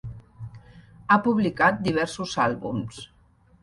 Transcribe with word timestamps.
Ha 1.09 1.19
publicat 1.29 1.79
diversos 1.91 2.37
àlbums. 2.51 3.09